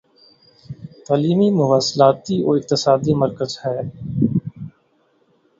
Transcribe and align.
تعلیمی 1.05 1.49
مواصلاتی 1.51 2.37
و 2.43 2.49
اقتصادی 2.49 3.13
مرکز 3.13 3.51
ہے 3.63 3.77